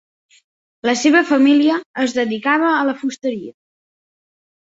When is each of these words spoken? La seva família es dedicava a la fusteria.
La 0.89 0.95
seva 1.01 1.19
família 1.31 1.75
es 2.05 2.15
dedicava 2.17 2.71
a 2.79 2.87
la 2.87 2.97
fusteria. 3.03 3.55